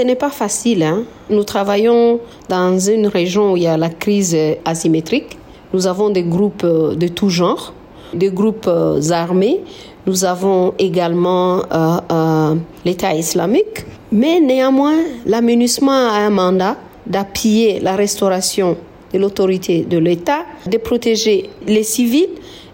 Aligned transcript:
ce 0.00 0.04
n'est 0.06 0.14
pas 0.14 0.30
facile. 0.30 0.82
Hein. 0.82 1.02
Nous 1.28 1.44
travaillons 1.44 2.20
dans 2.48 2.78
une 2.78 3.06
région 3.06 3.52
où 3.52 3.56
il 3.58 3.64
y 3.64 3.66
a 3.66 3.76
la 3.76 3.90
crise 3.90 4.34
asymétrique. 4.64 5.36
Nous 5.74 5.86
avons 5.86 6.08
des 6.08 6.22
groupes 6.22 6.64
de 6.64 7.08
tout 7.08 7.28
genre, 7.28 7.74
des 8.14 8.30
groupes 8.30 8.70
armés. 9.10 9.60
Nous 10.06 10.24
avons 10.24 10.72
également 10.78 11.58
euh, 11.58 11.98
euh, 12.10 12.54
l'État 12.86 13.12
islamique. 13.12 13.84
Mais 14.10 14.40
néanmoins, 14.40 15.00
l'aménagement 15.26 16.08
a 16.08 16.20
un 16.20 16.30
mandat 16.30 16.78
d'appuyer 17.06 17.80
la 17.80 17.94
restauration 17.94 18.78
de 19.12 19.18
l'autorité 19.18 19.84
de 19.84 19.98
l'État, 19.98 20.46
de 20.66 20.78
protéger 20.78 21.50
les 21.66 21.82
civils 21.82 22.30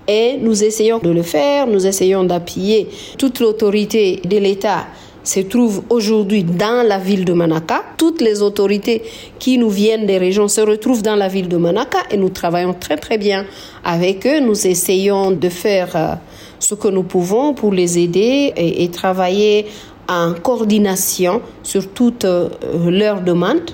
et 0.06 0.36
nous 0.40 0.62
essayons 0.62 1.00
de 1.00 1.10
le 1.10 1.22
faire, 1.22 1.66
nous 1.66 1.88
essayons 1.88 2.22
d'appuyer 2.22 2.86
toute 3.18 3.40
l'autorité 3.40 4.20
de 4.24 4.36
l'État 4.36 4.86
se 5.26 5.40
trouve 5.40 5.82
aujourd'hui 5.90 6.44
dans 6.44 6.86
la 6.86 6.98
ville 6.98 7.24
de 7.24 7.32
Manaka. 7.32 7.82
Toutes 7.96 8.20
les 8.20 8.42
autorités 8.42 9.02
qui 9.40 9.58
nous 9.58 9.70
viennent 9.70 10.06
des 10.06 10.18
régions 10.18 10.46
se 10.46 10.60
retrouvent 10.60 11.02
dans 11.02 11.16
la 11.16 11.26
ville 11.26 11.48
de 11.48 11.56
Manaka 11.56 11.98
et 12.10 12.16
nous 12.16 12.28
travaillons 12.28 12.74
très 12.74 12.96
très 12.96 13.18
bien 13.18 13.44
avec 13.84 14.24
eux. 14.24 14.38
Nous 14.38 14.66
essayons 14.66 15.32
de 15.32 15.48
faire 15.48 15.96
euh, 15.96 16.14
ce 16.60 16.76
que 16.76 16.86
nous 16.88 17.02
pouvons 17.02 17.54
pour 17.54 17.72
les 17.72 17.98
aider 17.98 18.52
et, 18.56 18.88
travailler 18.88 19.66
en 20.08 20.32
coordination 20.34 21.42
sur 21.64 21.88
toutes 21.88 22.24
euh, 22.24 22.48
leurs 22.88 23.20
demandes. 23.20 23.72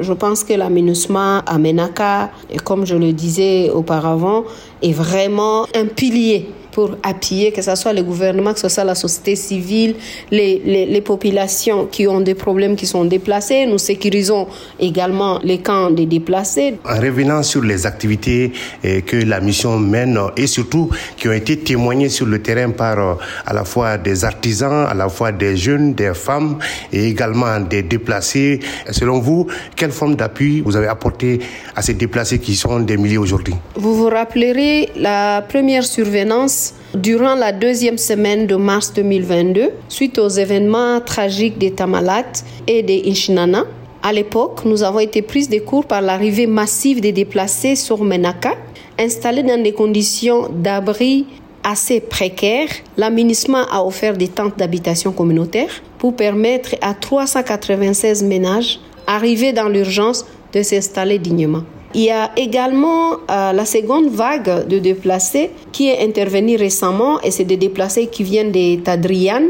Je 0.00 0.12
pense 0.14 0.42
que 0.42 0.54
l'aménagement 0.54 1.40
à 1.46 1.58
Menaka, 1.58 2.30
comme 2.64 2.86
je 2.86 2.96
le 2.96 3.12
disais 3.12 3.68
auparavant, 3.70 4.44
est 4.82 4.92
vraiment 4.92 5.66
un 5.76 5.84
pilier 5.84 6.48
pour 6.74 6.96
appuyer, 7.04 7.52
que 7.52 7.62
ce 7.62 7.74
soit 7.76 7.92
le 7.92 8.02
gouvernement, 8.02 8.52
que 8.52 8.58
ce 8.58 8.68
soit 8.68 8.82
la 8.82 8.96
société 8.96 9.36
civile, 9.36 9.94
les, 10.32 10.60
les, 10.64 10.86
les, 10.86 11.00
populations 11.00 11.86
qui 11.86 12.08
ont 12.08 12.20
des 12.20 12.34
problèmes, 12.34 12.74
qui 12.74 12.86
sont 12.86 13.04
déplacées. 13.04 13.64
Nous 13.64 13.78
sécurisons 13.78 14.48
également 14.80 15.38
les 15.44 15.58
camps 15.58 15.90
des 15.92 16.06
déplacés. 16.06 16.74
En 16.84 16.98
revenant 17.00 17.44
sur 17.44 17.62
les 17.62 17.86
activités 17.86 18.52
eh, 18.82 19.02
que 19.02 19.16
la 19.16 19.40
mission 19.40 19.78
mène 19.78 20.18
et 20.36 20.48
surtout 20.48 20.90
qui 21.16 21.28
ont 21.28 21.32
été 21.32 21.56
témoignées 21.58 22.08
sur 22.08 22.26
le 22.26 22.42
terrain 22.42 22.70
par 22.70 22.98
euh, 22.98 23.14
à 23.46 23.52
la 23.52 23.64
fois 23.64 23.96
des 23.96 24.24
artisans, 24.24 24.86
à 24.90 24.94
la 24.94 25.08
fois 25.08 25.30
des 25.30 25.56
jeunes, 25.56 25.94
des 25.94 26.12
femmes 26.12 26.58
et 26.92 27.06
également 27.06 27.60
des 27.60 27.84
déplacés, 27.84 28.58
selon 28.90 29.20
vous, 29.20 29.46
quelle 29.76 29.92
forme 29.92 30.16
d'appui 30.16 30.60
vous 30.60 30.74
avez 30.74 30.88
apporté 30.88 31.38
à 31.76 31.82
ces 31.82 31.94
déplacés 31.94 32.40
qui 32.40 32.56
sont 32.56 32.80
des 32.80 32.96
milliers 32.96 33.18
aujourd'hui? 33.18 33.54
Vous 33.76 33.94
vous 33.94 34.08
rappellerez 34.08 34.90
la 34.96 35.40
première 35.42 35.84
survenance 35.84 36.63
durant 36.94 37.34
la 37.34 37.52
deuxième 37.52 37.98
semaine 37.98 38.46
de 38.46 38.54
mars 38.56 38.92
2022 38.94 39.70
suite 39.88 40.18
aux 40.18 40.28
événements 40.28 41.00
tragiques 41.00 41.58
des 41.58 41.72
Tamalat 41.72 42.24
et 42.66 42.82
des 42.82 43.02
Inchinana. 43.06 43.64
À 44.02 44.12
l'époque, 44.12 44.64
nous 44.64 44.82
avons 44.82 45.00
été 45.00 45.22
prises 45.22 45.48
de 45.48 45.58
cours 45.58 45.86
par 45.86 46.02
l'arrivée 46.02 46.46
massive 46.46 47.00
des 47.00 47.12
déplacés 47.12 47.74
sur 47.74 48.04
Menaka, 48.04 48.54
installés 48.98 49.42
dans 49.42 49.60
des 49.62 49.72
conditions 49.72 50.48
d'abri 50.50 51.26
assez 51.64 52.00
précaires. 52.00 52.68
L'aménagement 52.96 53.66
a 53.70 53.82
offert 53.82 54.16
des 54.16 54.28
tentes 54.28 54.58
d'habitation 54.58 55.10
communautaire 55.10 55.70
pour 55.98 56.14
permettre 56.14 56.76
à 56.80 56.94
396 56.94 58.22
ménages 58.22 58.78
arrivés 59.06 59.52
dans 59.52 59.68
l'urgence 59.68 60.26
de 60.52 60.62
s'installer 60.62 61.18
dignement. 61.18 61.64
Il 61.94 62.02
y 62.02 62.10
a 62.10 62.32
également 62.36 63.12
euh, 63.30 63.52
la 63.52 63.64
seconde 63.64 64.08
vague 64.08 64.66
de 64.66 64.80
déplacés 64.80 65.50
qui 65.70 65.88
est 65.88 66.04
intervenue 66.04 66.56
récemment 66.56 67.20
et 67.20 67.30
c'est 67.30 67.44
des 67.44 67.56
déplacés 67.56 68.08
qui 68.08 68.24
viennent 68.24 68.50
de 68.50 68.80
Tadrian, 68.80 69.42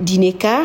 d'Inekar, 0.00 0.64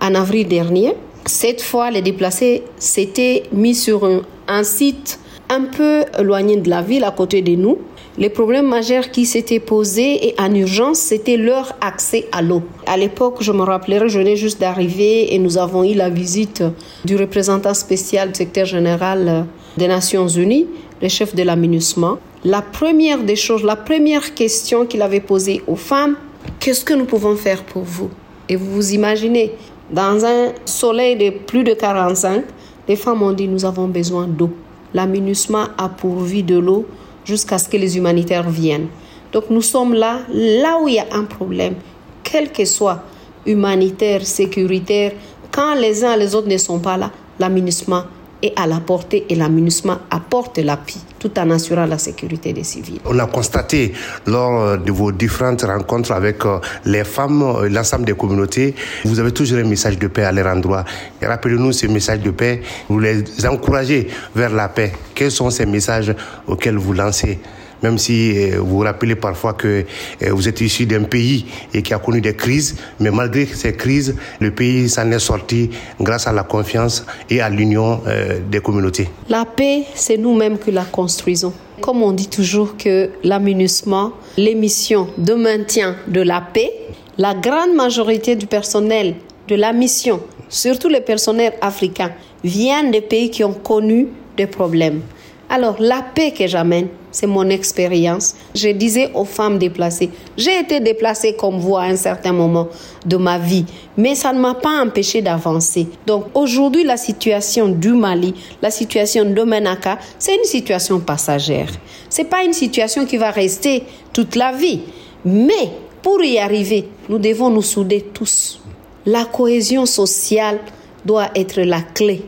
en 0.00 0.14
avril 0.14 0.46
dernier. 0.46 0.92
Cette 1.26 1.62
fois, 1.62 1.90
les 1.90 2.00
déplacés 2.00 2.62
s'étaient 2.78 3.42
mis 3.52 3.74
sur 3.74 4.04
un, 4.04 4.22
un 4.46 4.62
site 4.62 5.18
un 5.50 5.62
peu 5.62 6.04
éloigné 6.16 6.56
de 6.56 6.70
la 6.70 6.82
ville, 6.82 7.04
à 7.04 7.10
côté 7.10 7.42
de 7.42 7.56
nous. 7.56 7.78
Les 8.16 8.28
problèmes 8.28 8.66
majeurs 8.66 9.10
qui 9.10 9.26
s'étaient 9.26 9.60
posés 9.60 10.28
et 10.28 10.34
en 10.38 10.52
urgence, 10.54 10.98
c'était 10.98 11.36
leur 11.36 11.76
accès 11.80 12.26
à 12.32 12.42
l'eau. 12.42 12.62
À 12.86 12.96
l'époque, 12.96 13.38
je 13.40 13.52
me 13.52 13.62
rappellerai, 13.62 14.08
je 14.08 14.18
venais 14.18 14.36
juste 14.36 14.60
d'arriver 14.60 15.34
et 15.34 15.38
nous 15.38 15.56
avons 15.56 15.84
eu 15.84 15.94
la 15.94 16.10
visite 16.10 16.62
du 17.04 17.16
représentant 17.16 17.74
spécial 17.74 18.32
du 18.32 18.38
secteur 18.38 18.66
général 18.66 19.46
des 19.78 19.88
Nations 19.88 20.28
Unies, 20.28 20.66
le 21.00 21.08
chef 21.08 21.34
de 21.34 21.42
l'aménagement, 21.42 22.18
la 22.44 22.60
première 22.60 23.22
des 23.22 23.36
choses, 23.36 23.62
la 23.62 23.76
première 23.76 24.34
question 24.34 24.84
qu'il 24.84 25.00
avait 25.00 25.20
posée 25.20 25.62
aux 25.66 25.76
femmes, 25.76 26.16
qu'est-ce 26.60 26.84
que 26.84 26.92
nous 26.92 27.06
pouvons 27.06 27.36
faire 27.36 27.62
pour 27.64 27.84
vous? 27.84 28.10
Et 28.48 28.56
vous 28.56 28.70
vous 28.70 28.92
imaginez, 28.92 29.52
dans 29.90 30.24
un 30.24 30.52
soleil 30.64 31.16
de 31.16 31.30
plus 31.30 31.64
de 31.64 31.72
45, 31.72 32.44
les 32.88 32.96
femmes 32.96 33.22
ont 33.22 33.32
dit, 33.32 33.48
nous 33.48 33.64
avons 33.64 33.88
besoin 33.88 34.26
d'eau. 34.26 34.50
L'aménagement 34.92 35.66
a 35.78 35.88
pourvu 35.88 36.42
de 36.42 36.58
l'eau 36.58 36.86
jusqu'à 37.24 37.58
ce 37.58 37.68
que 37.68 37.76
les 37.76 37.96
humanitaires 37.96 38.48
viennent. 38.48 38.88
Donc 39.32 39.44
nous 39.50 39.62
sommes 39.62 39.94
là, 39.94 40.20
là 40.32 40.78
où 40.82 40.88
il 40.88 40.94
y 40.94 40.98
a 40.98 41.06
un 41.12 41.24
problème, 41.24 41.74
quel 42.22 42.50
que 42.50 42.64
soit 42.64 43.02
humanitaire, 43.46 44.26
sécuritaire, 44.26 45.12
quand 45.50 45.74
les 45.74 46.04
uns 46.04 46.14
et 46.14 46.18
les 46.18 46.34
autres 46.34 46.48
ne 46.48 46.56
sont 46.56 46.78
pas 46.78 46.96
là, 46.96 47.10
l'aménagement 47.38 48.04
et 48.42 48.52
à 48.56 48.66
la 48.66 48.80
portée 48.80 49.26
et 49.28 49.34
l'aménagement 49.34 49.98
apporte 50.10 50.58
l'appui 50.58 51.00
tout 51.18 51.36
en 51.38 51.50
assurant 51.50 51.86
la 51.86 51.98
sécurité 51.98 52.52
des 52.52 52.64
civils. 52.64 53.00
On 53.04 53.18
a 53.18 53.26
constaté 53.26 53.92
lors 54.26 54.78
de 54.78 54.92
vos 54.92 55.12
différentes 55.12 55.62
rencontres 55.62 56.12
avec 56.12 56.44
euh, 56.44 56.58
les 56.84 57.04
femmes, 57.04 57.42
euh, 57.42 57.68
l'ensemble 57.68 58.04
des 58.04 58.14
communautés, 58.14 58.74
vous 59.04 59.18
avez 59.18 59.32
toujours 59.32 59.58
un 59.58 59.64
message 59.64 59.98
de 59.98 60.06
paix 60.06 60.24
à 60.24 60.32
leur 60.32 60.46
endroit. 60.46 60.84
Rappelez-nous 61.22 61.72
ce 61.72 61.86
message 61.86 62.20
de 62.20 62.30
paix, 62.30 62.62
vous 62.88 63.00
les 63.00 63.24
encouragez 63.46 64.08
vers 64.34 64.50
la 64.50 64.68
paix. 64.68 64.92
Quels 65.14 65.30
sont 65.30 65.50
ces 65.50 65.66
messages 65.66 66.14
auxquels 66.46 66.76
vous 66.76 66.92
lancez 66.92 67.38
même 67.82 67.98
si 67.98 68.32
euh, 68.36 68.58
vous 68.58 68.78
vous 68.78 68.84
rappelez 68.84 69.14
parfois 69.14 69.54
que 69.54 69.84
euh, 70.22 70.32
vous 70.32 70.48
êtes 70.48 70.60
issu 70.60 70.86
d'un 70.86 71.04
pays 71.04 71.46
et 71.74 71.82
qui 71.82 71.94
a 71.94 71.98
connu 71.98 72.20
des 72.20 72.34
crises, 72.34 72.76
mais 73.00 73.10
malgré 73.10 73.46
ces 73.46 73.74
crises, 73.74 74.16
le 74.40 74.50
pays 74.50 74.88
s'en 74.88 75.10
est 75.10 75.18
sorti 75.18 75.70
grâce 76.00 76.26
à 76.26 76.32
la 76.32 76.42
confiance 76.42 77.04
et 77.30 77.40
à 77.40 77.48
l'union 77.48 78.00
euh, 78.06 78.38
des 78.50 78.60
communautés. 78.60 79.08
La 79.28 79.44
paix, 79.44 79.84
c'est 79.94 80.16
nous-mêmes 80.16 80.58
qui 80.58 80.70
la 80.70 80.84
construisons. 80.84 81.52
Comme 81.80 82.02
on 82.02 82.12
dit 82.12 82.28
toujours 82.28 82.76
que 82.76 83.10
l'aménagement, 83.22 84.12
les 84.36 84.54
missions 84.54 85.08
de 85.16 85.34
maintien 85.34 85.96
de 86.08 86.20
la 86.20 86.40
paix, 86.40 86.72
la 87.18 87.34
grande 87.34 87.74
majorité 87.74 88.36
du 88.36 88.46
personnel 88.46 89.14
de 89.46 89.54
la 89.54 89.72
mission, 89.72 90.20
surtout 90.48 90.88
les 90.88 91.00
personnels 91.00 91.54
africains, 91.60 92.12
viennent 92.42 92.90
des 92.90 93.00
pays 93.00 93.30
qui 93.30 93.44
ont 93.44 93.52
connu 93.54 94.08
des 94.36 94.46
problèmes. 94.46 95.02
Alors, 95.50 95.76
la 95.78 96.02
paix 96.02 96.32
que 96.32 96.46
j'amène, 96.46 96.88
c'est 97.10 97.26
mon 97.26 97.48
expérience. 97.48 98.34
Je 98.54 98.68
disais 98.68 99.10
aux 99.14 99.24
femmes 99.24 99.58
déplacées, 99.58 100.10
j'ai 100.36 100.60
été 100.60 100.78
déplacée 100.80 101.34
comme 101.34 101.58
vous 101.58 101.76
à 101.76 101.84
un 101.84 101.96
certain 101.96 102.32
moment 102.32 102.68
de 103.06 103.16
ma 103.16 103.38
vie, 103.38 103.64
mais 103.96 104.14
ça 104.14 104.34
ne 104.34 104.40
m'a 104.40 104.54
pas 104.54 104.82
empêché 104.82 105.22
d'avancer. 105.22 105.86
Donc 106.06 106.26
aujourd'hui, 106.34 106.84
la 106.84 106.98
situation 106.98 107.68
du 107.68 107.92
Mali, 107.92 108.34
la 108.60 108.70
situation 108.70 109.24
de 109.24 109.42
Menaka, 109.42 109.98
c'est 110.18 110.36
une 110.36 110.44
situation 110.44 111.00
passagère. 111.00 111.70
C'est 112.10 112.28
pas 112.28 112.44
une 112.44 112.52
situation 112.52 113.06
qui 113.06 113.16
va 113.16 113.30
rester 113.30 113.84
toute 114.12 114.36
la 114.36 114.52
vie. 114.52 114.80
Mais 115.24 115.70
pour 116.02 116.22
y 116.22 116.38
arriver, 116.38 116.88
nous 117.08 117.18
devons 117.18 117.48
nous 117.48 117.62
souder 117.62 118.02
tous. 118.12 118.60
La 119.06 119.24
cohésion 119.24 119.86
sociale 119.86 120.58
doit 121.06 121.30
être 121.34 121.62
la 121.62 121.80
clé 121.80 122.22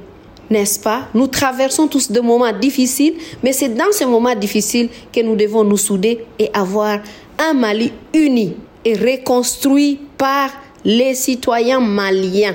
n'est-ce 0.50 0.80
pas? 0.80 1.08
Nous 1.14 1.28
traversons 1.28 1.86
tous 1.86 2.10
des 2.10 2.20
moments 2.20 2.52
difficiles, 2.52 3.14
mais 3.42 3.52
c'est 3.52 3.68
dans 3.68 3.92
ces 3.92 4.04
moments 4.04 4.34
difficiles 4.34 4.88
que 5.12 5.20
nous 5.20 5.36
devons 5.36 5.64
nous 5.64 5.76
souder 5.76 6.24
et 6.38 6.50
avoir 6.52 6.98
un 7.38 7.54
Mali 7.54 7.92
uni 8.12 8.56
et 8.84 8.94
reconstruit 8.94 10.00
par 10.18 10.50
les 10.84 11.14
citoyens 11.14 11.80
maliens. 11.80 12.54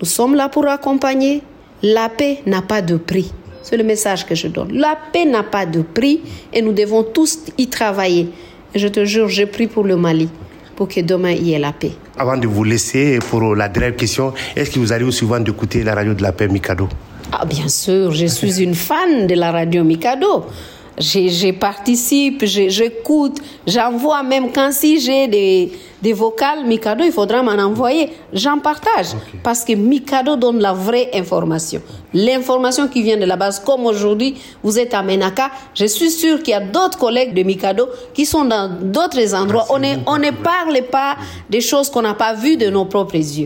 Nous 0.00 0.06
sommes 0.06 0.34
là 0.34 0.48
pour 0.48 0.66
accompagner. 0.66 1.42
La 1.82 2.08
paix 2.08 2.40
n'a 2.46 2.62
pas 2.62 2.82
de 2.82 2.96
prix. 2.96 3.32
C'est 3.62 3.76
le 3.76 3.84
message 3.84 4.26
que 4.26 4.34
je 4.34 4.48
donne. 4.48 4.72
La 4.72 4.96
paix 5.12 5.24
n'a 5.24 5.42
pas 5.42 5.66
de 5.66 5.82
prix 5.82 6.20
et 6.52 6.62
nous 6.62 6.72
devons 6.72 7.02
tous 7.02 7.40
y 7.58 7.66
travailler. 7.68 8.28
Je 8.74 8.88
te 8.88 9.04
jure, 9.04 9.28
je 9.28 9.44
prie 9.44 9.66
pour 9.66 9.84
le 9.84 9.96
Mali 9.96 10.28
pour 10.74 10.88
que 10.88 11.00
demain 11.00 11.30
il 11.32 11.48
y 11.48 11.52
ait 11.54 11.58
la 11.58 11.72
paix. 11.72 11.92
Avant 12.18 12.36
de 12.36 12.46
vous 12.46 12.64
laisser 12.64 13.18
pour 13.30 13.54
la 13.54 13.68
dernière 13.68 13.96
question, 13.96 14.32
est-ce 14.54 14.70
que 14.70 14.78
vous 14.78 14.92
arrive 14.92 15.10
souvent 15.10 15.40
d'écouter 15.40 15.82
la 15.82 15.94
radio 15.94 16.14
de 16.14 16.22
la 16.22 16.32
paix 16.32 16.48
Mikado? 16.48 16.88
Ah, 17.32 17.44
bien 17.44 17.68
sûr, 17.68 18.12
je 18.12 18.26
suis 18.26 18.62
une 18.62 18.74
fan 18.74 19.26
de 19.26 19.34
la 19.34 19.50
radio 19.50 19.82
Mikado. 19.82 20.44
Je, 20.98 21.52
participe, 21.52 22.44
j'écoute, 22.46 23.38
j'envoie 23.66 24.22
même 24.22 24.50
quand 24.50 24.72
si 24.72 24.98
j'ai 24.98 25.28
des, 25.28 25.72
des 26.00 26.14
vocales 26.14 26.64
Mikado, 26.64 27.04
il 27.04 27.12
faudra 27.12 27.42
m'en 27.42 27.52
envoyer. 27.62 28.10
J'en 28.32 28.58
partage 28.60 29.08
parce 29.42 29.62
que 29.62 29.74
Mikado 29.74 30.36
donne 30.36 30.60
la 30.60 30.72
vraie 30.72 31.10
information. 31.12 31.82
L'information 32.14 32.88
qui 32.88 33.02
vient 33.02 33.18
de 33.18 33.26
la 33.26 33.36
base, 33.36 33.60
comme 33.60 33.84
aujourd'hui, 33.84 34.36
vous 34.62 34.78
êtes 34.78 34.94
à 34.94 35.02
Menaka, 35.02 35.50
je 35.74 35.84
suis 35.84 36.10
sûr 36.10 36.38
qu'il 36.38 36.52
y 36.52 36.54
a 36.54 36.60
d'autres 36.60 36.96
collègues 36.96 37.34
de 37.34 37.42
Mikado 37.42 37.88
qui 38.14 38.24
sont 38.24 38.46
dans 38.46 38.70
d'autres 38.80 39.34
endroits. 39.34 39.66
on, 39.68 39.82
on 40.06 40.16
ne 40.16 40.30
parle 40.30 40.80
pas 40.90 41.16
des 41.50 41.60
choses 41.60 41.90
qu'on 41.90 42.02
n'a 42.02 42.14
pas 42.14 42.32
vues 42.32 42.56
de 42.56 42.70
nos 42.70 42.86
propres 42.86 43.16
yeux. 43.16 43.44